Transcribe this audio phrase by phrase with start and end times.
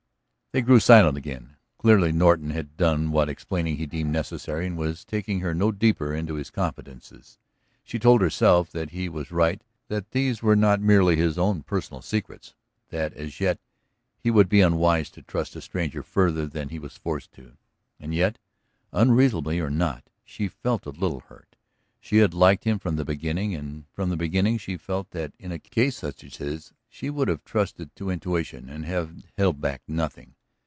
[0.53, 1.55] They grew silent again.
[1.77, 6.13] Clearly Norton had done what explaining he deemed necessary and was taking her no deeper
[6.13, 7.37] into his confidences.
[7.85, 12.01] She told herself that he was right, that these were not merely his own personal
[12.01, 12.53] secrets,
[12.89, 13.59] that as yet
[14.19, 17.55] he would be unwise to trust a stranger further than he was forced to.
[17.97, 18.37] And yet,
[18.91, 21.55] unreasonably or not, she felt a little hurt.
[22.01, 25.53] She had liked him from the beginning and from the beginning she felt that in
[25.53, 29.83] a case such as his she would have trusted to intuition and have held back
[29.87, 30.35] nothing.